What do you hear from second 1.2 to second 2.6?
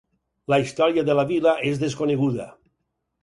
vila és desconeguda.